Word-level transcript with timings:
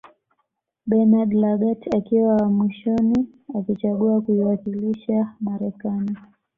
Bernard 0.87 1.31
Lagat 1.33 1.81
akiwa 1.95 2.35
wa 2.35 2.49
mwishoni 2.49 3.29
akichagua 3.59 4.21
kuiwakilisha 4.21 5.33
Marekani 5.39 6.17